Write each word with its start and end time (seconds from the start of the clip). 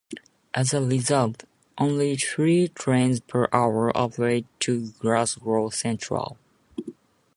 As 0.55 0.73
a 0.73 0.81
result, 0.81 1.43
only 1.77 2.17
three 2.17 2.69
trains 2.69 3.19
per 3.19 3.47
hour 3.53 3.95
operate 3.95 4.47
to 4.61 4.93
Glasgow 4.97 5.69
Central. 5.69 6.39